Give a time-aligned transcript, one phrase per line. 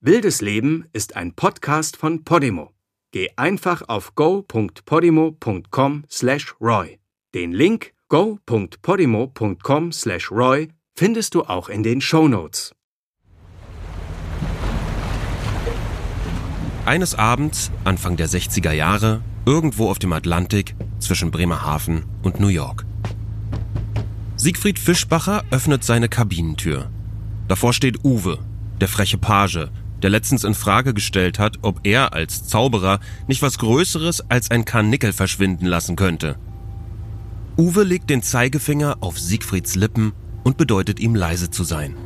[0.00, 2.70] Wildes Leben ist ein Podcast von Podimo.
[3.10, 7.00] Geh einfach auf go.podimo.com/roy.
[7.34, 12.76] Den Link go.podimo.com/roy findest du auch in den Show Notes.
[16.86, 22.86] Eines Abends, Anfang der 60er Jahre, irgendwo auf dem Atlantik zwischen Bremerhaven und New York.
[24.36, 26.88] Siegfried Fischbacher öffnet seine Kabinentür.
[27.48, 28.38] Davor steht Uwe,
[28.80, 29.66] der freche Page,
[30.02, 34.64] der letztens in Frage gestellt hat, ob er als Zauberer nicht was Größeres als ein
[34.64, 36.36] Karnickel verschwinden lassen könnte.
[37.56, 40.12] Uwe legt den Zeigefinger auf Siegfrieds Lippen
[40.44, 41.96] und bedeutet ihm leise zu sein.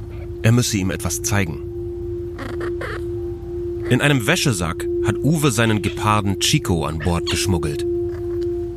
[0.43, 1.61] Er müsse ihm etwas zeigen.
[3.91, 7.85] In einem Wäschesack hat Uwe seinen Geparden Chico an Bord geschmuggelt.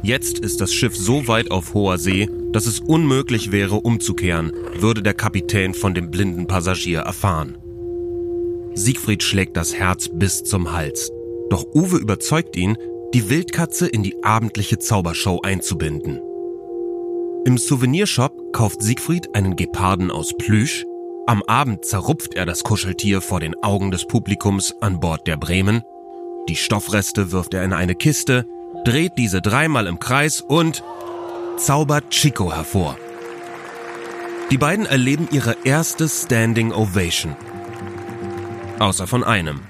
[0.04, 5.02] Jetzt ist das Schiff so weit auf hoher See, dass es unmöglich wäre, umzukehren, würde
[5.02, 7.58] der Kapitän von dem blinden Passagier erfahren.
[8.76, 11.10] Siegfried schlägt das Herz bis zum Hals.
[11.50, 12.78] Doch Uwe überzeugt ihn,
[13.14, 16.20] die Wildkatze in die abendliche Zaubershow einzubinden.
[17.46, 20.86] Im Souvenirshop kauft Siegfried einen Geparden aus Plüsch.
[21.26, 25.82] Am Abend zerrupft er das Kuscheltier vor den Augen des Publikums an Bord der Bremen.
[26.50, 28.46] Die Stoffreste wirft er in eine Kiste,
[28.84, 30.84] dreht diese dreimal im Kreis und
[31.58, 32.98] zaubert Chico hervor.
[34.52, 37.36] Die beiden erleben ihre erste Standing Ovation.
[38.80, 39.62] Außer von einem.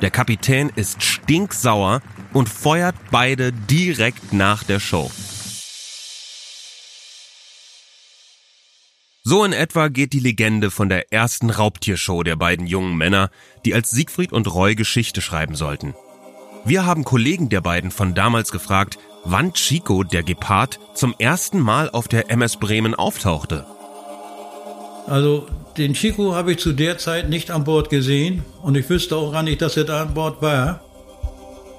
[0.00, 2.00] Der Kapitän ist stinksauer
[2.32, 5.10] und feuert beide direkt nach der Show.
[9.24, 13.30] So in etwa geht die Legende von der ersten Raubtiershow der beiden jungen Männer,
[13.64, 15.94] die als Siegfried und Roy Geschichte schreiben sollten.
[16.64, 21.90] Wir haben Kollegen der beiden von damals gefragt, wann Chico, der Gepard, zum ersten Mal
[21.90, 23.64] auf der MS Bremen auftauchte.
[25.06, 29.16] Also den Chico habe ich zu der Zeit nicht an Bord gesehen und ich wüsste
[29.16, 30.80] auch gar nicht, dass er da an Bord war.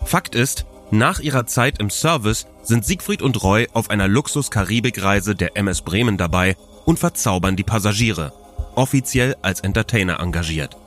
[0.05, 5.57] Fakt ist, nach ihrer Zeit im Service sind Siegfried und Roy auf einer Luxus-Karibik-Reise der
[5.57, 6.55] MS Bremen dabei
[6.85, 8.33] und verzaubern die Passagiere,
[8.75, 10.77] offiziell als Entertainer engagiert.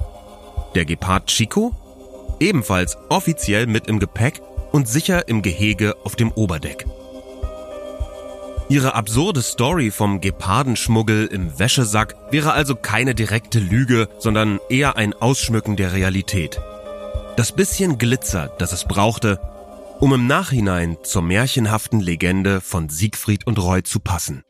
[0.75, 1.75] Der Gepard Chico?
[2.39, 6.87] Ebenfalls offiziell mit im Gepäck und sicher im Gehege auf dem Oberdeck.
[8.69, 15.13] Ihre absurde Story vom Gepardenschmuggel im Wäschesack wäre also keine direkte Lüge, sondern eher ein
[15.15, 16.61] Ausschmücken der Realität.
[17.37, 19.39] Das bisschen Glitzer, das es brauchte,
[20.01, 24.43] um im Nachhinein zur märchenhaften Legende von Siegfried und Roy zu passen.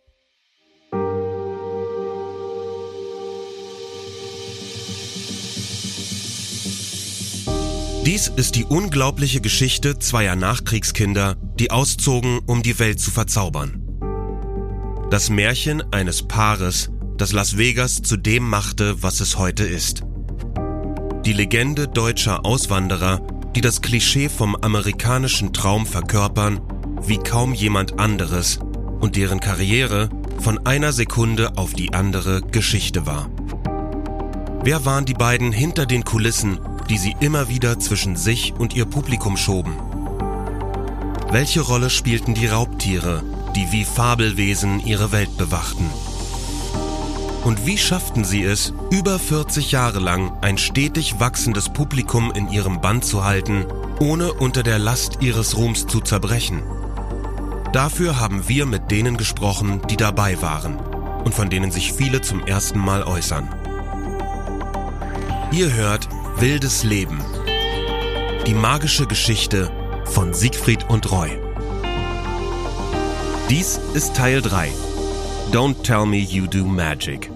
[8.07, 13.86] Dies ist die unglaubliche Geschichte zweier Nachkriegskinder, die auszogen, um die Welt zu verzaubern.
[15.09, 20.03] Das Märchen eines Paares, das Las Vegas zu dem machte, was es heute ist.
[21.25, 23.25] Die Legende deutscher Auswanderer,
[23.55, 26.61] die das Klischee vom amerikanischen Traum verkörpern,
[27.03, 28.59] wie kaum jemand anderes
[28.99, 30.09] und deren Karriere
[30.41, 33.31] von einer Sekunde auf die andere Geschichte war.
[34.65, 36.59] Wer waren die beiden hinter den Kulissen,
[36.91, 39.77] die sie immer wieder zwischen sich und ihr Publikum schoben?
[41.31, 43.23] Welche Rolle spielten die Raubtiere,
[43.57, 45.91] die wie Fabelwesen ihre Welt bewachten.
[47.43, 52.81] Und wie schafften sie es, über 40 Jahre lang ein stetig wachsendes Publikum in ihrem
[52.81, 53.65] Band zu halten,
[53.99, 56.63] ohne unter der Last ihres Ruhms zu zerbrechen?
[57.73, 60.77] Dafür haben wir mit denen gesprochen, die dabei waren
[61.25, 63.49] und von denen sich viele zum ersten Mal äußern.
[65.53, 66.09] Ihr hört
[66.39, 67.21] Wildes Leben.
[68.47, 69.71] Die magische Geschichte
[70.05, 71.46] von Siegfried und Roy.
[73.49, 74.73] Dies ist Teil 3.
[75.53, 77.31] Don't tell me you do magic.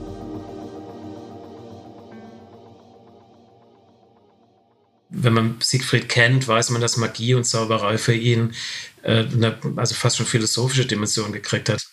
[5.09, 8.55] Wenn man Siegfried kennt, weiß man, dass Magie und Zauberei für ihn
[9.03, 11.87] äh, eine, also fast schon philosophische Dimension gekriegt hat.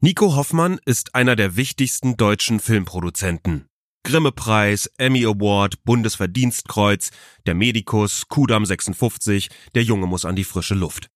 [0.00, 3.66] Nico Hoffmann ist einer der wichtigsten deutschen Filmproduzenten.
[4.02, 7.12] Grimme-Preis, Emmy Award, Bundesverdienstkreuz,
[7.46, 11.08] der Medikus, Kudam 56, der Junge muss an die frische Luft.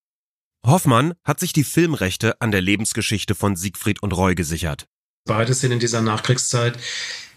[0.66, 4.87] Hoffmann hat sich die Filmrechte an der Lebensgeschichte von Siegfried und Roy gesichert.
[5.25, 6.78] Beide sind in dieser Nachkriegszeit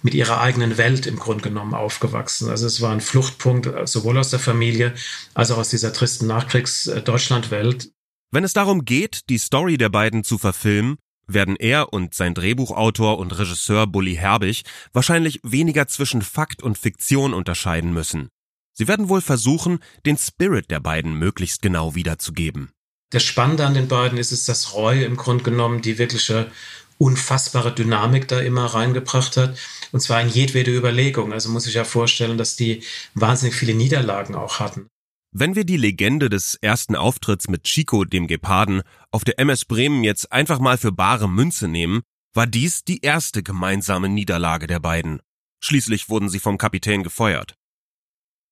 [0.02, 2.50] mit ihrer eigenen Welt im Grunde genommen aufgewachsen.
[2.50, 4.96] Also es war ein Fluchtpunkt sowohl aus der Familie
[5.34, 7.92] als auch aus dieser tristen Nachkriegs-Deutschland-Welt.
[8.32, 10.98] Wenn es darum geht, die Story der beiden zu verfilmen,
[11.28, 14.64] werden er und sein Drehbuchautor und Regisseur Bully Herbig
[14.94, 18.30] wahrscheinlich weniger zwischen Fakt und Fiktion unterscheiden müssen.
[18.74, 22.72] Sie werden wohl versuchen, den Spirit der beiden möglichst genau wiederzugeben
[23.12, 26.50] das Spannende an den beiden ist, ist, dass Roy im Grunde genommen die wirkliche
[26.98, 29.58] unfassbare Dynamik da immer reingebracht hat.
[29.92, 31.34] Und zwar in jedwede Überlegung.
[31.34, 34.88] Also muss ich ja vorstellen, dass die wahnsinnig viele Niederlagen auch hatten.
[35.34, 40.04] Wenn wir die Legende des ersten Auftritts mit Chico, dem Geparden, auf der MS Bremen
[40.04, 42.02] jetzt einfach mal für bare Münze nehmen,
[42.34, 45.22] war dies die erste gemeinsame Niederlage der beiden.
[45.64, 47.56] Schließlich wurden sie vom Kapitän gefeuert.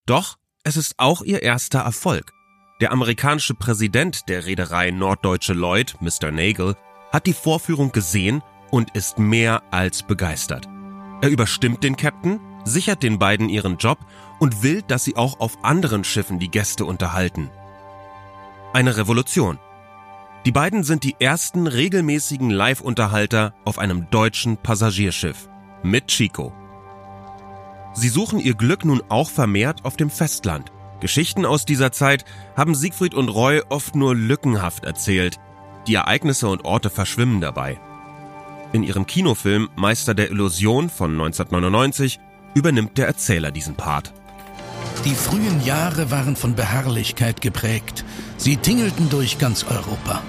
[0.05, 2.33] Doch es ist auch ihr erster Erfolg.
[2.79, 6.31] Der amerikanische Präsident der Reederei Norddeutsche Lloyd, Mr.
[6.31, 6.77] Nagel,
[7.11, 8.41] hat die Vorführung gesehen
[8.71, 10.69] und ist mehr als begeistert.
[11.21, 13.97] Er überstimmt den Captain, sichert den beiden ihren Job
[14.39, 17.49] und will, dass sie auch auf anderen Schiffen die Gäste unterhalten.
[18.71, 19.59] Eine Revolution.
[20.45, 25.49] Die beiden sind die ersten regelmäßigen Live-Unterhalter auf einem deutschen Passagierschiff
[25.83, 26.53] mit Chico.
[27.93, 30.71] Sie suchen ihr Glück nun auch vermehrt auf dem Festland.
[30.99, 32.25] Geschichten aus dieser Zeit
[32.55, 35.37] haben Siegfried und Roy oft nur lückenhaft erzählt.
[35.87, 37.79] Die Ereignisse und Orte verschwimmen dabei.
[38.73, 42.19] In ihrem Kinofilm Meister der Illusion von 1999
[42.53, 44.13] übernimmt der Erzähler diesen Part.
[45.05, 48.03] Die frühen Jahre waren von Beharrlichkeit geprägt.
[48.37, 50.21] Sie tingelten durch ganz Europa.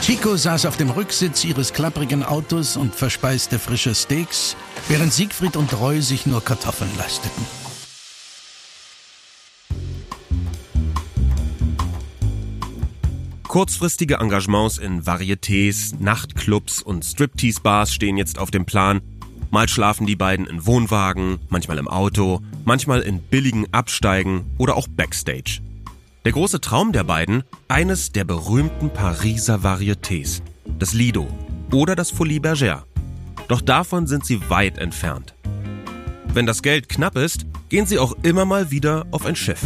[0.00, 4.56] Chico saß auf dem Rücksitz ihres klapprigen Autos und verspeiste frische Steaks,
[4.88, 7.61] während Siegfried und Roy sich nur Kartoffeln leisteten.
[13.52, 19.02] Kurzfristige Engagements in Varietés, Nachtclubs und Striptease-Bars stehen jetzt auf dem Plan.
[19.50, 24.88] Mal schlafen die beiden in Wohnwagen, manchmal im Auto, manchmal in billigen Absteigen oder auch
[24.88, 25.60] Backstage.
[26.24, 30.40] Der große Traum der beiden, eines der berühmten Pariser Varietés,
[30.78, 31.28] das Lido
[31.74, 32.84] oder das Folie Bergère.
[33.48, 35.34] Doch davon sind sie weit entfernt.
[36.32, 39.60] Wenn das Geld knapp ist, gehen sie auch immer mal wieder auf ein Schiff.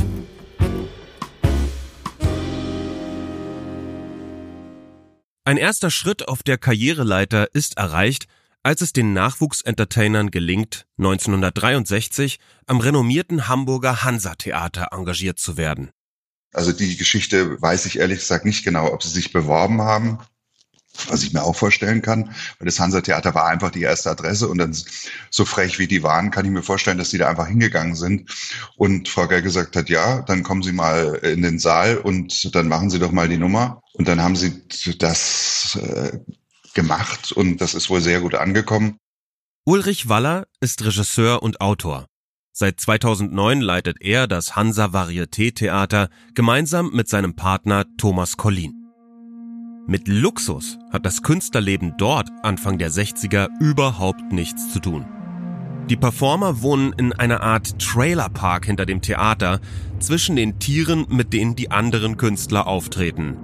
[5.46, 8.26] Ein erster Schritt auf der Karriereleiter ist erreicht,
[8.64, 15.90] als es den Nachwuchsentertainern gelingt, 1963 am renommierten Hamburger Hansa-Theater engagiert zu werden.
[16.52, 20.18] Also die Geschichte weiß ich ehrlich gesagt nicht genau, ob sie sich beworben haben,
[21.08, 24.58] was ich mir auch vorstellen kann, weil das Hansa-Theater war einfach die erste Adresse und
[24.58, 24.76] dann
[25.30, 28.30] so frech wie die waren, kann ich mir vorstellen, dass die da einfach hingegangen sind
[28.76, 32.68] und Frau Geil gesagt hat, ja, dann kommen Sie mal in den Saal und dann
[32.68, 34.62] machen Sie doch mal die Nummer und dann haben sie
[34.98, 36.18] das äh,
[36.74, 38.98] gemacht und das ist wohl sehr gut angekommen.
[39.64, 42.06] Ulrich Waller ist Regisseur und Autor.
[42.52, 48.85] Seit 2009 leitet er das Hansa Varieté Theater gemeinsam mit seinem Partner Thomas Collin.
[49.88, 55.04] Mit Luxus hat das Künstlerleben dort Anfang der 60er überhaupt nichts zu tun.
[55.88, 59.60] Die Performer wohnen in einer Art Trailerpark hinter dem Theater
[60.00, 63.36] zwischen den Tieren, mit denen die anderen Künstler auftreten.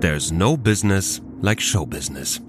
[0.00, 2.40] There's no business like show business.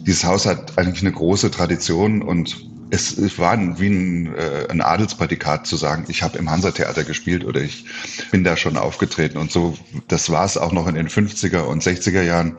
[0.00, 4.80] Dieses Haus hat eigentlich eine große Tradition und es, es war wie ein, äh, ein
[4.80, 7.84] Adelsprädikat zu sagen, ich habe im Hansa-Theater gespielt oder ich
[8.30, 9.38] bin da schon aufgetreten.
[9.38, 9.76] Und so,
[10.08, 12.56] das war es auch noch in den 50er und 60er Jahren.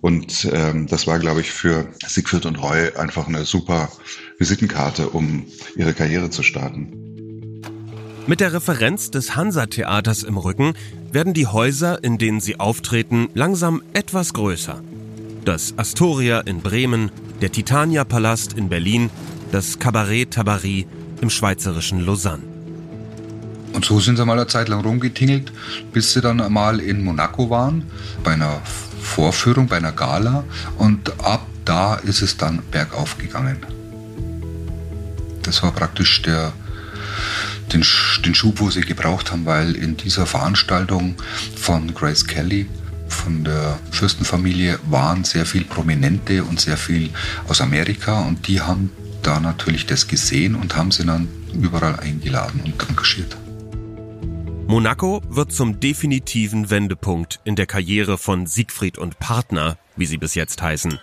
[0.00, 3.88] Und ähm, das war, glaube ich, für Siegfried und Roy einfach eine super
[4.38, 5.46] Visitenkarte, um
[5.76, 6.98] ihre Karriere zu starten.
[8.26, 10.74] Mit der Referenz des Hansa-Theaters im Rücken
[11.10, 14.82] werden die Häuser, in denen sie auftreten, langsam etwas größer.
[15.44, 17.10] Das Astoria in Bremen,
[17.40, 19.10] der Titania-Palast in Berlin
[19.52, 20.86] das Cabaret Tabary
[21.20, 22.42] im schweizerischen Lausanne.
[23.74, 25.52] Und so sind sie mal eine Zeit lang rumgetingelt,
[25.92, 27.84] bis sie dann mal in Monaco waren,
[28.24, 28.60] bei einer
[29.02, 30.44] Vorführung, bei einer Gala.
[30.78, 33.58] Und ab da ist es dann bergauf gegangen.
[35.42, 36.52] Das war praktisch der,
[37.72, 37.84] den,
[38.24, 41.16] den Schub, wo sie gebraucht haben, weil in dieser Veranstaltung
[41.56, 42.66] von Grace Kelly,
[43.08, 47.10] von der Fürstenfamilie, waren sehr viel Prominente und sehr viel
[47.48, 48.90] aus Amerika und die haben
[49.22, 53.36] da natürlich das gesehen und haben sie dann überall eingeladen und engagiert.
[54.66, 60.34] Monaco wird zum definitiven Wendepunkt in der Karriere von Siegfried und Partner, wie sie bis
[60.34, 60.98] jetzt heißen.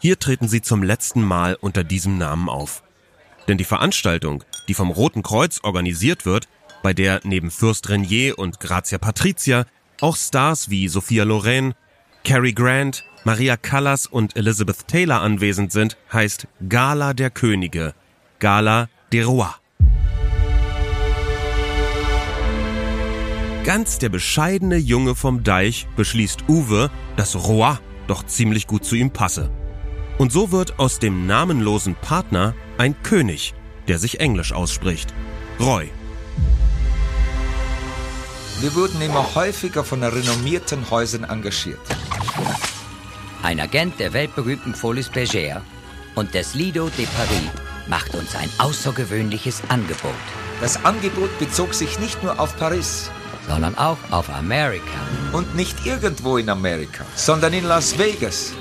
[0.00, 2.82] Hier treten sie zum letzten Mal unter diesem Namen auf.
[3.48, 6.48] Denn die Veranstaltung, die vom Roten Kreuz organisiert wird,
[6.82, 9.66] bei der neben Fürst Renier und Grazia Patricia
[10.00, 11.74] auch Stars wie Sophia Loren,
[12.24, 17.94] Cary Grant, Maria Callas und Elizabeth Taylor anwesend sind, heißt Gala der Könige,
[18.38, 19.54] Gala des Rois.
[23.64, 29.10] Ganz der bescheidene Junge vom Deich beschließt Uwe, dass Roi doch ziemlich gut zu ihm
[29.10, 29.50] passe.
[30.16, 33.54] Und so wird aus dem namenlosen Partner ein König,
[33.86, 35.12] der sich Englisch ausspricht.
[35.60, 35.90] Roy.
[38.60, 41.80] Wir wurden immer häufiger von renommierten Häusern engagiert.
[43.42, 45.62] Ein Agent der weltberühmten Folis Bergère
[46.14, 47.50] und des Lido de Paris,
[47.88, 50.12] macht uns ein außergewöhnliches Angebot.
[50.60, 53.10] Das Angebot bezog sich nicht nur auf Paris,
[53.48, 55.00] sondern auch auf Amerika.
[55.32, 58.52] Und nicht irgendwo in Amerika, sondern in Las Vegas.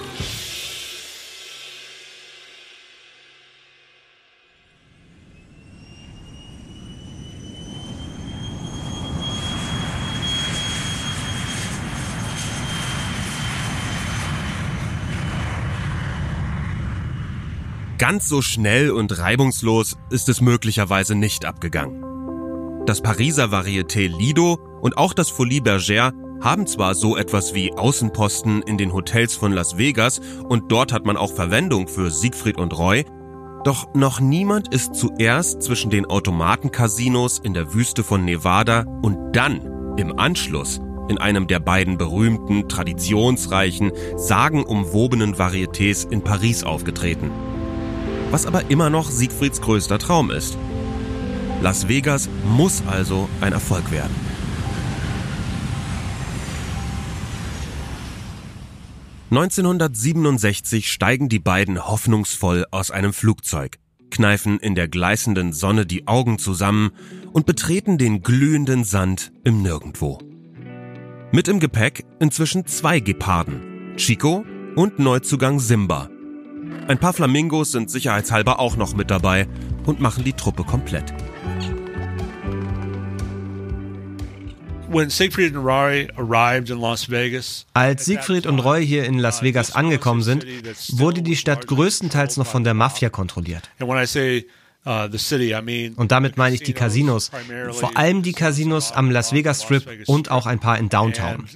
[18.00, 22.01] Ganz so schnell und reibungslos ist es möglicherweise nicht abgegangen.
[22.86, 28.62] Das Pariser Varieté Lido und auch das Folie Bergère haben zwar so etwas wie Außenposten
[28.62, 32.77] in den Hotels von Las Vegas und dort hat man auch Verwendung für Siegfried und
[32.77, 33.03] Roy,
[33.65, 39.60] doch noch niemand ist zuerst zwischen den Automatencasinos in der Wüste von Nevada und dann
[39.98, 40.79] im Anschluss
[41.10, 47.29] in einem der beiden berühmten, traditionsreichen, sagenumwobenen Varietés in Paris aufgetreten
[48.31, 50.57] was aber immer noch Siegfrieds größter Traum ist.
[51.62, 54.15] Las Vegas muss also ein Erfolg werden.
[59.31, 63.77] ...1967 steigen die beiden hoffnungsvoll aus einem Flugzeug,
[64.09, 66.89] kneifen in der gleißenden Sonne die Augen zusammen
[67.31, 70.17] und betreten den glühenden Sand im Nirgendwo.
[71.31, 74.43] Mit im Gepäck inzwischen zwei Geparden, Chico
[74.75, 76.09] und Neuzugang Simba,
[76.89, 79.48] ein paar Flamingos sind sicherheitshalber auch noch mit dabei
[79.86, 81.13] und machen die Truppe komplett.
[87.74, 90.48] Als Siegfried und Roy hier in Las Vegas angekommen sind,
[90.93, 93.69] wurde die Stadt größtenteils noch von der Mafia kontrolliert.
[94.86, 95.08] Uh,
[95.98, 97.31] und damit meine ich die Casinos,
[97.74, 101.48] vor allem die Casinos am Las Vegas Strip und auch ein paar in Downtown.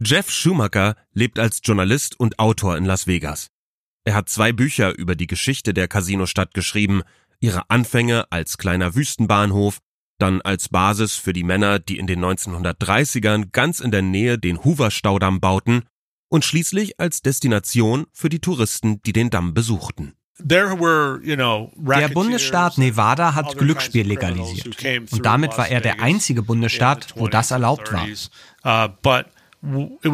[0.00, 3.50] Jeff Schumacher lebt als Journalist und Autor in Las Vegas.
[4.04, 7.02] Er hat zwei Bücher über die Geschichte der Casinostadt geschrieben,
[7.40, 9.78] ihre Anfänge als kleiner Wüstenbahnhof,
[10.18, 14.64] dann als Basis für die Männer, die in den 1930ern ganz in der Nähe den
[14.64, 15.84] Hoover-Staudamm bauten
[16.28, 20.14] und schließlich als Destination für die Touristen, die den Damm besuchten.
[20.40, 25.12] Der Bundesstaat Nevada hat Glücksspiel legalisiert.
[25.12, 28.08] Und damit war er der einzige Bundesstaat, wo das erlaubt war.
[29.66, 30.04] Mit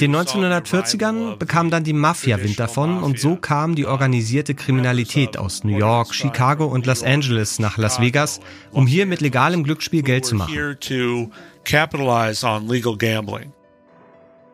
[0.00, 5.62] den 1940ern bekam dann die Mafia Wind davon und so kam die organisierte Kriminalität aus
[5.62, 8.40] New York, Chicago und Los Angeles nach Las Vegas,
[8.72, 10.54] um hier mit legalem Glücksspiel Geld zu machen.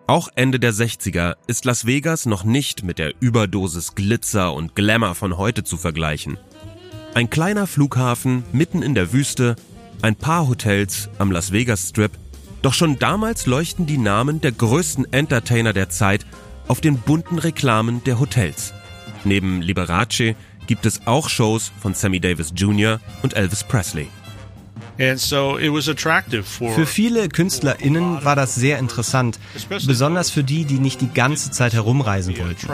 [0.09, 5.15] Auch Ende der 60er ist Las Vegas noch nicht mit der Überdosis Glitzer und Glamour
[5.15, 6.37] von heute zu vergleichen.
[7.15, 9.55] Ein kleiner Flughafen mitten in der Wüste,
[10.01, 12.11] ein paar Hotels am Las Vegas Strip
[12.63, 16.25] doch schon damals leuchten die Namen der größten Entertainer der Zeit
[16.69, 18.73] auf den bunten Reklamen der Hotels.
[19.25, 20.35] Neben Liberace
[20.67, 23.01] gibt es auch Shows von Sammy Davis Jr.
[23.23, 24.09] und Elvis Presley.
[26.75, 31.73] Für viele KünstlerInnen war das sehr interessant, besonders für die, die nicht die ganze Zeit
[31.73, 32.69] herumreisen wollten.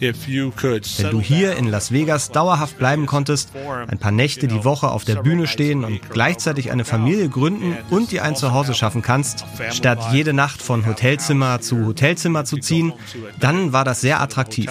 [0.00, 3.50] Wenn du hier in Las Vegas dauerhaft bleiben konntest,
[3.88, 8.12] ein paar Nächte die Woche auf der Bühne stehen und gleichzeitig eine Familie gründen und
[8.12, 12.92] dir ein Zuhause schaffen kannst, statt jede Nacht von Hotelzimmer zu Hotelzimmer zu ziehen,
[13.40, 14.70] dann war das sehr attraktiv.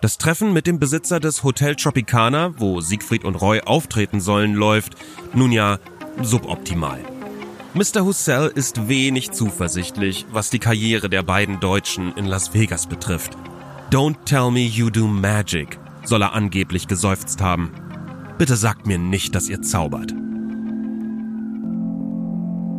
[0.00, 4.94] Das Treffen mit dem Besitzer des Hotel Tropicana, wo Siegfried und Roy auftreten sollen, läuft,
[5.34, 5.80] nun ja,
[6.22, 7.00] suboptimal.
[7.74, 8.04] Mr.
[8.04, 13.36] Hussell ist wenig zuversichtlich, was die Karriere der beiden Deutschen in Las Vegas betrifft.
[13.90, 17.72] Don't tell me you do magic, soll er angeblich geseufzt haben.
[18.38, 20.14] Bitte sagt mir nicht, dass ihr zaubert.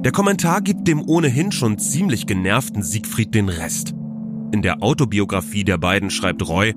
[0.06, 3.94] Der Kommentar gibt dem ohnehin schon ziemlich genervten Siegfried den Rest.
[4.54, 6.74] In der Autobiografie der beiden schreibt Roy,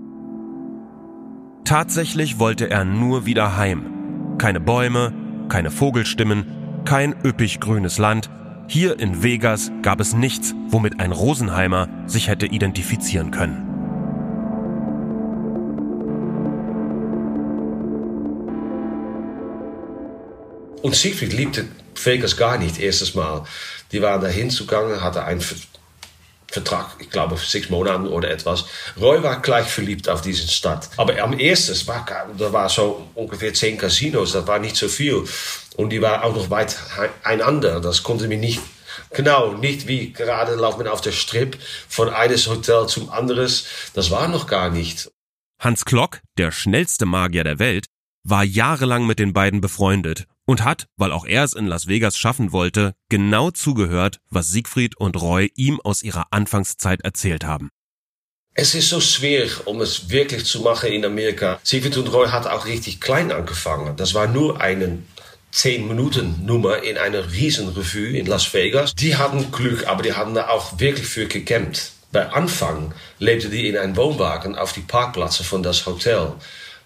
[1.64, 4.36] Tatsächlich wollte er nur wieder heim.
[4.38, 5.12] Keine Bäume,
[5.48, 6.44] keine Vogelstimmen,
[6.84, 8.30] kein üppig grünes Land.
[8.66, 13.68] Hier in Vegas gab es nichts, womit ein Rosenheimer sich hätte identifizieren können.
[20.82, 21.66] Und Siegfried liebte
[22.02, 23.44] Vegas gar nicht, erstes Mal.
[23.92, 25.40] Die waren dahin zugegangen, hatte ein
[26.52, 28.66] Vertrag, ich glaube, sechs Monaten oder etwas.
[29.00, 30.90] Roy war gleich verliebt auf diese Stadt.
[30.98, 32.06] Aber am ersten, war,
[32.36, 35.24] da war so ungefähr zehn Casinos, das war nicht so viel.
[35.76, 36.76] Und die waren auch noch weit
[37.22, 37.80] einander.
[37.80, 38.60] Das konnte mir nicht,
[39.10, 41.56] genau, nicht wie gerade laufen man auf der Strip
[41.88, 43.64] von eines Hotel zum anderes.
[43.94, 45.10] Das war noch gar nicht.
[45.58, 47.86] Hans Klock, der schnellste Magier der Welt,
[48.24, 52.16] war jahrelang mit den beiden befreundet und hat, weil auch er es in Las Vegas
[52.16, 57.70] schaffen wollte, genau zugehört, was Siegfried und Roy ihm aus ihrer Anfangszeit erzählt haben.
[58.54, 61.58] Es ist so schwierig, um es wirklich zu machen in Amerika.
[61.62, 63.96] Siegfried und Roy hat auch richtig klein angefangen.
[63.96, 64.98] Das war nur eine
[65.54, 68.94] 10-Minuten-Nummer in einer Riesenrevue in Las Vegas.
[68.94, 71.92] Die hatten Glück, aber die haben da auch wirklich für gekämpft.
[72.10, 76.34] Bei Anfang lebte die in einem Wohnwagen auf die Parkplätze von das Hotel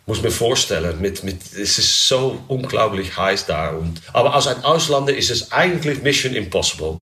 [0.06, 3.70] muss mir vorstellen, mit, mit, es ist so unglaublich heiß da.
[3.70, 6.98] Und, aber als ein Ausländer ist es eigentlich Mission Impossible.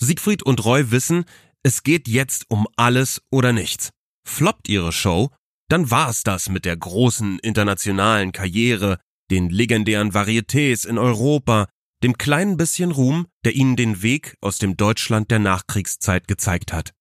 [0.00, 1.24] Siegfried und Roy wissen,
[1.62, 3.90] es geht jetzt um alles oder nichts.
[4.28, 5.30] Floppt ihre Show,
[5.68, 8.98] dann war es das mit der großen internationalen Karriere,
[9.30, 11.68] den legendären Varietés in Europa,
[12.02, 16.92] dem kleinen bisschen Ruhm, der ihnen den Weg aus dem Deutschland der Nachkriegszeit gezeigt hat.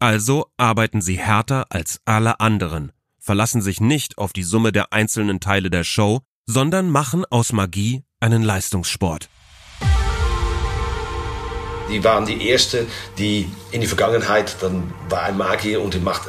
[0.00, 2.92] Also arbeiten sie härter als alle anderen
[3.28, 8.02] verlassen sich nicht auf die Summe der einzelnen Teile der Show, sondern machen aus Magie
[8.20, 9.28] einen Leistungssport.
[11.90, 12.86] Die waren die Erste,
[13.18, 16.22] die in die Vergangenheit, dann war ein Magier und die macht,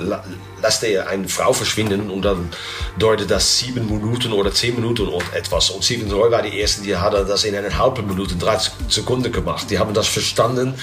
[0.61, 2.49] lässt er eine Frau verschwinden und dann
[2.97, 5.69] dauerte das sieben Minuten oder zehn Minuten oder etwas.
[5.69, 8.57] Und Steven Roy war die Erste, die hat das in einer halben Minute, drei
[8.89, 9.71] Sekunden gemacht.
[9.71, 10.73] Die haben das verstanden,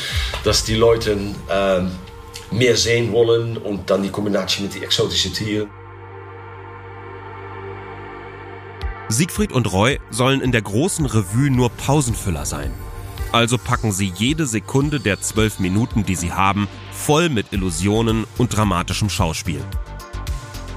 [0.45, 1.19] dass die Leute
[1.51, 1.83] äh,
[2.55, 5.69] mehr sehen wollen und dann die Kombination mit den exotischen Tieren.
[9.09, 12.73] Siegfried und Roy sollen in der großen Revue nur Pausenfüller sein.
[13.31, 18.57] Also packen sie jede Sekunde der zwölf Minuten, die sie haben, voll mit Illusionen und
[18.57, 19.63] dramatischem Schauspiel.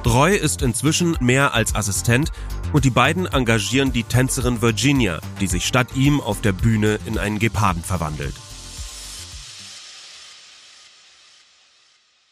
[0.05, 2.31] Roy ist inzwischen mehr als Assistent
[2.71, 7.17] und die beiden engagieren die Tänzerin Virginia, die sich statt ihm auf der Bühne in
[7.17, 8.35] einen Geparden verwandelt.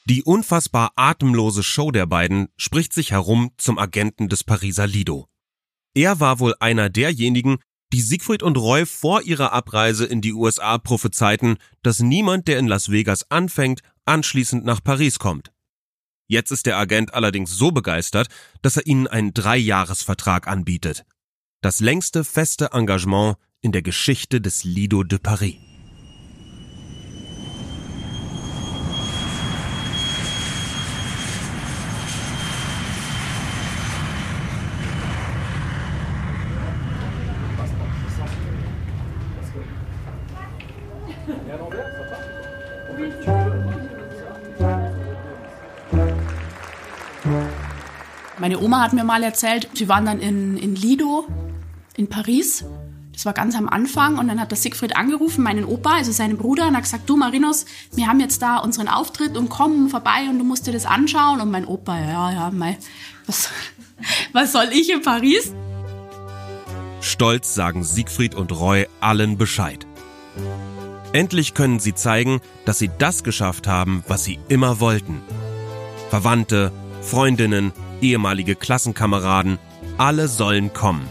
[0.06, 5.28] Die unfassbar atemlose Show der beiden spricht sich herum zum Agenten des Pariser Lido.
[5.98, 7.58] Er war wohl einer derjenigen,
[7.92, 12.68] die Siegfried und Roy vor ihrer Abreise in die USA prophezeiten, dass niemand, der in
[12.68, 15.52] Las Vegas anfängt, anschließend nach Paris kommt.
[16.28, 18.28] Jetzt ist der Agent allerdings so begeistert,
[18.62, 21.04] dass er ihnen einen Dreijahresvertrag anbietet.
[21.62, 25.67] Das längste feste Engagement in der Geschichte des Lido de Paris.
[48.40, 51.28] Meine Oma hat mir mal erzählt, sie waren dann in, in Lido
[51.96, 52.64] in Paris.
[53.12, 56.38] Das war ganz am Anfang und dann hat der Siegfried angerufen, meinen Opa, also seinen
[56.38, 60.28] Bruder, und hat gesagt, du Marinos, wir haben jetzt da unseren Auftritt und kommen vorbei
[60.30, 61.42] und du musst dir das anschauen.
[61.42, 62.78] Und mein Opa, ja, ja, mei,
[63.26, 63.50] was,
[64.34, 65.52] was soll ich in Paris?
[67.02, 69.87] Stolz sagen Siegfried und Roy allen Bescheid.
[71.14, 75.22] Endlich können sie zeigen, dass sie das geschafft haben, was sie immer wollten.
[76.10, 79.58] Verwandte, Freundinnen, ehemalige Klassenkameraden,
[79.98, 81.08] alle sollen kommen.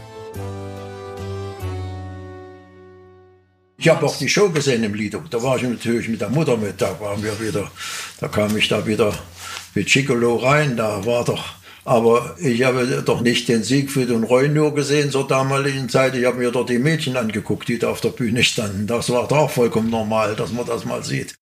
[3.79, 5.23] Ich habe auch die Show gesehen im Lido.
[5.31, 6.81] Da war ich natürlich mit der Mutter mit.
[6.81, 7.71] Da waren wir wieder,
[8.21, 9.13] da kam ich da wieder
[9.75, 10.77] mit Chicolo rein.
[10.77, 11.45] Da war doch,
[11.87, 16.15] aber ich habe doch nicht den Siegfried und Roy nur gesehen zur damaligen Zeit.
[16.15, 18.87] Ich habe mir dort die Mädchen angeguckt, die da auf der Bühne standen.
[18.87, 21.37] Das war doch vollkommen normal, dass man das mal sieht.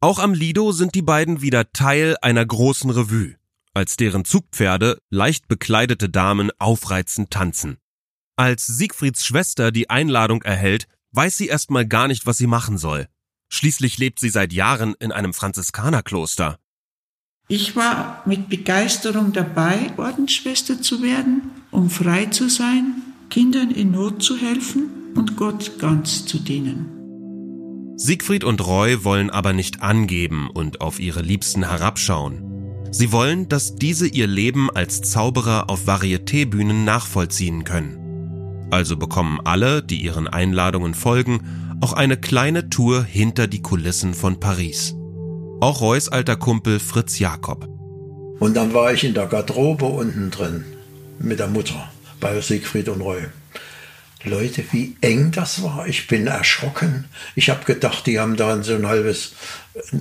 [0.00, 3.38] Auch am Lido sind die beiden wieder Teil einer großen Revue
[3.78, 7.78] als deren Zugpferde leicht bekleidete Damen aufreizend tanzen.
[8.36, 13.06] Als Siegfrieds Schwester die Einladung erhält, weiß sie erstmal gar nicht, was sie machen soll.
[13.48, 16.58] Schließlich lebt sie seit Jahren in einem Franziskanerkloster.
[17.50, 22.96] Ich war mit Begeisterung dabei, Ordensschwester zu werden, um frei zu sein,
[23.30, 27.94] Kindern in Not zu helfen und Gott ganz zu dienen.
[27.96, 32.44] Siegfried und Roy wollen aber nicht angeben und auf ihre Liebsten herabschauen.
[32.90, 38.68] Sie wollen, dass diese ihr Leben als Zauberer auf Varieté-Bühnen nachvollziehen können.
[38.70, 41.40] Also bekommen alle, die ihren Einladungen folgen,
[41.80, 44.97] auch eine kleine Tour hinter die Kulissen von Paris.
[45.60, 47.66] Auch Reus alter Kumpel Fritz Jakob.
[48.38, 50.64] Und dann war ich in der Garderobe unten drin
[51.18, 51.90] mit der Mutter
[52.20, 53.22] bei Siegfried und Roy.
[54.24, 55.86] Leute, wie eng das war.
[55.86, 57.04] Ich bin erschrocken.
[57.36, 59.32] Ich habe gedacht, die haben da so ein halbes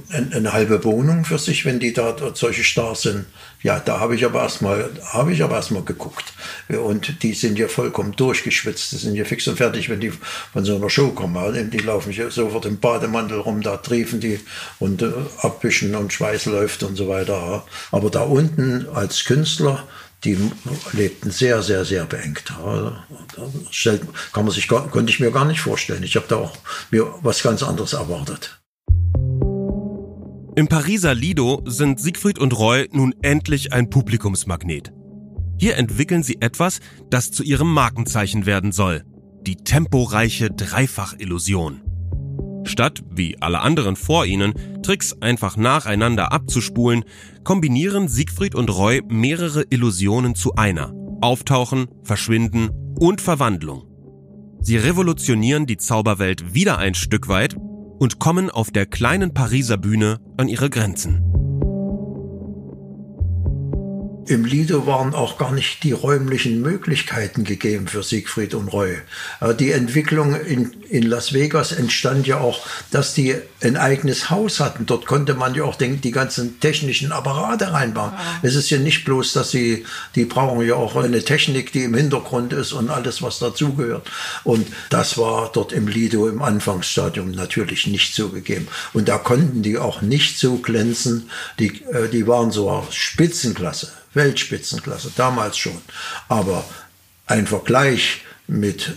[0.09, 3.25] eine, eine halbe Wohnung für sich, wenn die da solche Stars sind.
[3.63, 6.25] Ja, da habe ich aber erstmal, habe ich aber erstmal geguckt.
[6.69, 8.91] Und die sind ja vollkommen durchgeschwitzt.
[8.91, 10.11] Die sind ja fix und fertig, wenn die
[10.53, 11.71] von so einer Show kommen.
[11.71, 14.39] Die laufen sofort im Bademantel rum, da triefen die
[14.79, 17.65] und äh, abwischen und Schweiß läuft und so weiter.
[17.91, 19.87] Aber da unten als Künstler,
[20.23, 20.37] die
[20.93, 22.53] lebten sehr, sehr, sehr beengt.
[23.71, 24.01] Stellt,
[24.33, 26.03] kann man sich konnte ich mir gar nicht vorstellen.
[26.03, 26.57] Ich habe da auch
[26.91, 28.59] mir was ganz anderes erwartet.
[30.55, 34.91] Im Pariser Lido sind Siegfried und Roy nun endlich ein Publikumsmagnet.
[35.59, 36.79] Hier entwickeln sie etwas,
[37.11, 39.03] das zu ihrem Markenzeichen werden soll.
[39.45, 41.86] Die temporeiche Dreifachillusion.
[42.67, 44.53] Statt, wie alle anderen vor ihnen,
[44.83, 47.03] Tricks einfach nacheinander abzuspulen,
[47.43, 50.93] kombinieren Siegfried und Roy mehrere Illusionen zu einer.
[51.21, 53.83] Auftauchen, Verschwinden und Verwandlung.
[54.61, 57.55] Sie revolutionieren die Zauberwelt wieder ein Stück weit
[57.99, 61.23] und kommen auf der kleinen Pariser Bühne an ihre Grenzen.
[64.27, 68.97] Im Lido waren auch gar nicht die räumlichen Möglichkeiten gegeben für Siegfried und Roy.
[69.57, 74.85] Die Entwicklung in, in Las Vegas entstand ja auch, dass die ein eigenes Haus hatten.
[74.85, 78.11] Dort konnte man ja auch den, die ganzen technischen Apparate reinbauen.
[78.11, 78.39] Ja.
[78.41, 79.85] Es ist ja nicht bloß, dass sie,
[80.15, 84.09] die brauchen ja auch eine Technik, die im Hintergrund ist und alles, was dazugehört.
[84.43, 88.67] Und das war dort im Lido im Anfangsstadium natürlich nicht so gegeben.
[88.91, 91.29] Und da konnten die auch nicht so glänzen.
[91.59, 93.89] Die, äh, die waren so Spitzenklasse.
[94.13, 95.81] Weltspitzenklasse, damals schon.
[96.27, 96.63] Aber
[97.25, 98.93] ein Vergleich mit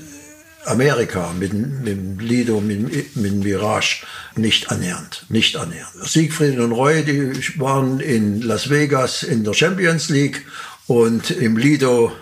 [0.66, 4.04] Amerika, mit, mit Lido, mit, mit Mirage,
[4.36, 5.92] nicht annähernd, nicht annähernd.
[6.04, 10.44] Siegfried und Roy, die waren in Las Vegas in der Champions League
[10.86, 12.12] und im Lido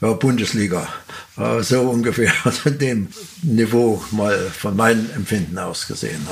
[0.00, 0.88] ja, Bundesliga.
[1.60, 2.32] So ungefähr
[2.64, 3.08] an dem
[3.42, 6.26] Niveau mal von meinem Empfinden aus gesehen.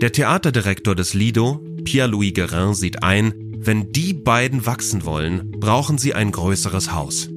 [0.00, 3.34] Der Theaterdirektor des Lido, Pierre-Louis Guerin sieht ein,
[3.66, 7.28] wenn die beiden wachsen wollen, brauchen sie ein größeres Haus.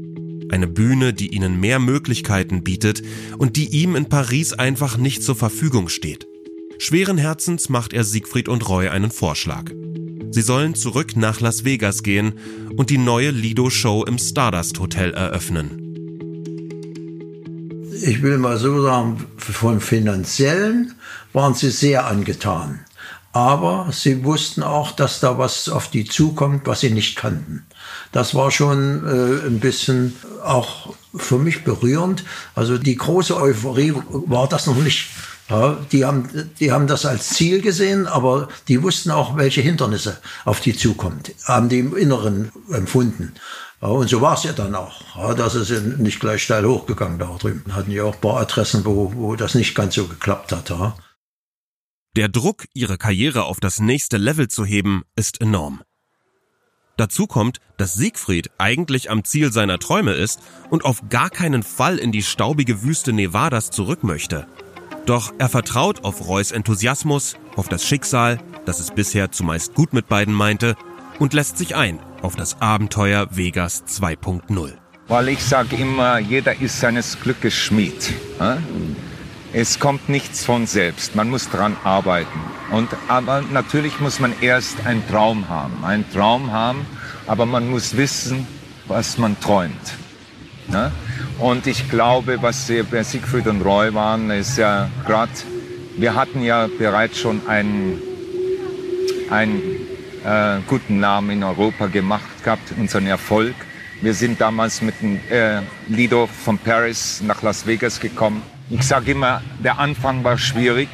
[0.50, 3.02] Eine Bühne, die ihnen mehr Möglichkeiten bietet
[3.38, 6.28] und die ihm in Paris einfach nicht zur Verfügung steht.
[6.80, 9.72] Schweren Herzens macht er Siegfried und Roy einen Vorschlag.
[10.32, 12.34] Sie sollen zurück nach Las Vegas gehen
[12.76, 15.84] und die neue Lido-Show im Stardust Hotel eröffnen.
[18.02, 20.94] Ich will mal so sagen, von finanziellen
[21.34, 22.80] waren sie sehr angetan
[23.38, 27.68] aber sie wussten auch, dass da was auf die zukommt, was sie nicht kannten.
[28.12, 32.24] Das war schon äh, ein bisschen auch für mich berührend.
[32.56, 35.10] Also die große Euphorie war das noch nicht.
[35.50, 36.28] Ja, die, haben,
[36.60, 41.32] die haben das als Ziel gesehen, aber die wussten auch, welche Hindernisse auf die zukommt,
[41.46, 43.34] haben die im Inneren empfunden.
[43.82, 45.00] Ja, und so war es ja dann auch.
[45.16, 45.70] Ja, das ist
[46.00, 47.64] nicht gleich steil hochgegangen da drüben.
[47.76, 50.72] Hatten ja auch ein paar Adressen, wo, wo das nicht ganz so geklappt hat.
[50.72, 50.96] Ja.
[52.18, 55.84] Der Druck, ihre Karriere auf das nächste Level zu heben, ist enorm.
[56.98, 62.00] Dazu kommt, dass Siegfried eigentlich am Ziel seiner Träume ist und auf gar keinen Fall
[62.00, 64.48] in die staubige Wüste Nevadas zurück möchte.
[65.06, 70.08] Doch er vertraut auf Roys Enthusiasmus, auf das Schicksal, das es bisher zumeist gut mit
[70.08, 70.76] beiden meinte,
[71.20, 74.74] und lässt sich ein auf das Abenteuer Vegas 2.0.
[75.08, 78.12] Weil ich sage immer, jeder ist seines Glückes Schmied.
[79.60, 81.16] Es kommt nichts von selbst.
[81.16, 82.40] Man muss dran arbeiten.
[82.70, 85.84] Und, aber natürlich muss man erst einen Traum haben.
[85.84, 86.86] Einen Traum haben,
[87.26, 88.46] aber man muss wissen,
[88.86, 89.96] was man träumt.
[90.68, 90.92] Ne?
[91.40, 95.32] Und ich glaube, was bei Siegfried und Roy waren, ist ja gerade,
[95.98, 98.00] wir hatten ja bereits schon einen,
[99.32, 99.60] einen
[100.24, 103.56] äh, guten Namen in Europa gemacht gehabt, unseren Erfolg.
[104.04, 108.44] Wir sind damals mit dem äh, Lido von Paris nach Las Vegas gekommen.
[108.70, 110.90] Ich sage immer, der Anfang war schwierig,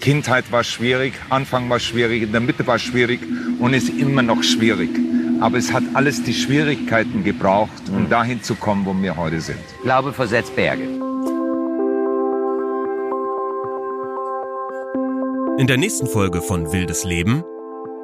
[0.00, 3.20] Kindheit war schwierig, Anfang war schwierig, in der Mitte war schwierig
[3.58, 4.88] und ist immer noch schwierig.
[5.38, 9.58] Aber es hat alles die Schwierigkeiten gebraucht, um dahin zu kommen, wo wir heute sind.
[9.82, 10.84] Glaube versetzt Berge.
[15.58, 17.44] In der nächsten Folge von Wildes Leben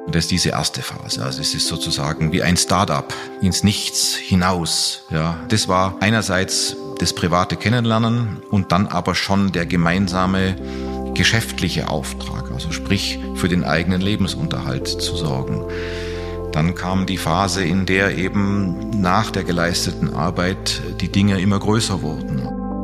[0.09, 1.21] das ist diese erste Phase.
[1.23, 5.03] Also es ist sozusagen wie ein Start-up ins Nichts hinaus.
[5.09, 10.55] Ja, das war einerseits das private Kennenlernen und dann aber schon der gemeinsame
[11.13, 15.65] geschäftliche Auftrag, also sprich für den eigenen Lebensunterhalt zu sorgen.
[16.51, 22.01] Dann kam die Phase, in der eben nach der geleisteten Arbeit die Dinge immer größer
[22.01, 22.26] wurden.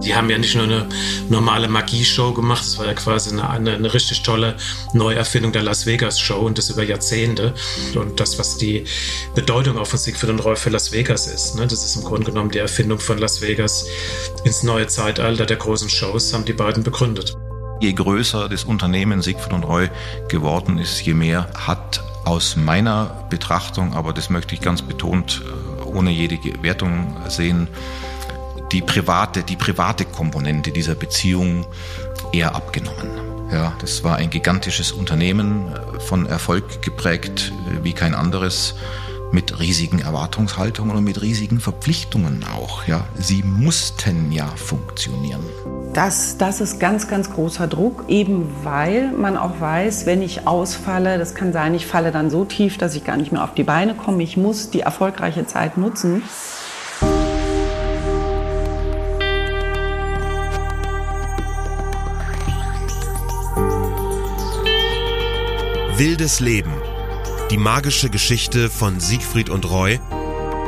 [0.05, 0.87] Die haben ja nicht nur eine
[1.29, 4.55] normale Magie-Show gemacht, es war ja quasi eine, eine, eine, richtig tolle
[4.93, 7.53] Neuerfindung der Las Vegas-Show und das über Jahrzehnte.
[7.95, 8.85] Und das, was die
[9.35, 11.67] Bedeutung auch von Siegfried und Roy für Las Vegas ist, ne?
[11.67, 13.85] das ist im Grunde genommen die Erfindung von Las Vegas
[14.43, 17.35] ins neue Zeitalter der großen Shows, haben die beiden begründet.
[17.79, 19.89] Je größer das Unternehmen Siegfried und Roy
[20.29, 25.83] geworden ist, je mehr hat aus meiner Betrachtung, aber das möchte ich ganz betont äh,
[25.83, 27.67] ohne jede Wertung sehen,
[28.73, 31.65] die private, die private Komponente dieser Beziehung
[32.33, 33.07] eher abgenommen.
[33.51, 38.73] Ja, das war ein gigantisches Unternehmen, äh, von Erfolg geprägt äh, wie kein anderes,
[39.31, 42.87] mit riesigen Erwartungshaltungen und mit riesigen Verpflichtungen auch.
[42.87, 45.41] Ja, sie mussten ja funktionieren.
[45.93, 51.17] Das, das ist ganz, ganz großer Druck, eben weil man auch weiß, wenn ich ausfalle,
[51.17, 53.63] das kann sein, ich falle dann so tief, dass ich gar nicht mehr auf die
[53.63, 54.23] Beine komme.
[54.23, 56.23] Ich muss die erfolgreiche Zeit nutzen.
[65.95, 66.73] Wildes Leben.
[67.51, 69.99] Die magische Geschichte von Siegfried und Roy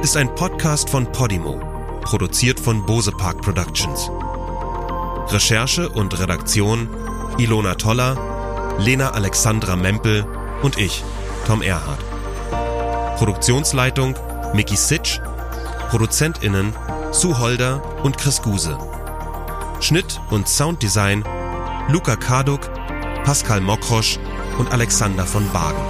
[0.03, 1.59] ist ein Podcast von Podimo,
[2.03, 4.11] produziert von Bose Park Productions.
[5.33, 6.87] Recherche und Redaktion
[7.39, 10.27] Ilona Toller, Lena Alexandra Mempel
[10.61, 11.03] und ich,
[11.47, 12.05] Tom Erhardt.
[13.17, 14.15] Produktionsleitung
[14.53, 15.19] Mickey Sitsch,
[15.89, 16.71] ProduzentInnen
[17.11, 18.77] Sue Holder und Chris Guse.
[19.79, 21.25] Schnitt und Sounddesign
[21.89, 22.69] Luca Karduk,
[23.23, 24.19] Pascal Mokrosch
[24.57, 25.81] und Alexander von Bagen.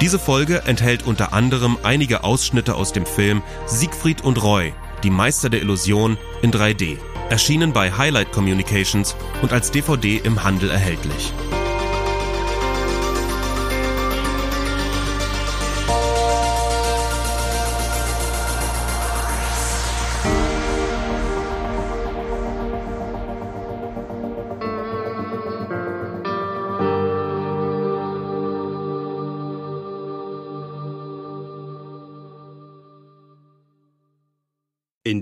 [0.00, 5.50] Diese Folge enthält unter anderem einige Ausschnitte aus dem Film Siegfried und Roy, die Meister
[5.50, 6.96] der Illusion in 3D,
[7.28, 11.34] erschienen bei Highlight Communications und als DVD im Handel erhältlich.